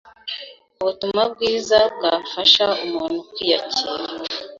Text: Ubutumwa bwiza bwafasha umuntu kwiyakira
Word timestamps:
Ubutumwa 0.81 1.23
bwiza 1.33 1.77
bwafasha 1.95 2.65
umuntu 2.85 3.17
kwiyakira 3.31 3.93